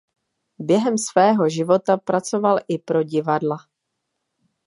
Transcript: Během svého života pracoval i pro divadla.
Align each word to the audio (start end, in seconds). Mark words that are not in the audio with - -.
Během 0.59 0.97
svého 0.97 1.49
života 1.49 1.97
pracoval 1.97 2.59
i 2.67 2.77
pro 2.77 3.03
divadla. 3.03 3.57